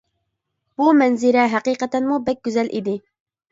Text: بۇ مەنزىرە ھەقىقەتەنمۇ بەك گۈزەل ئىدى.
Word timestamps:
بۇ 0.81 0.87
مەنزىرە 1.01 1.45
ھەقىقەتەنمۇ 1.53 2.19
بەك 2.31 2.43
گۈزەل 2.51 2.75
ئىدى. 2.81 2.99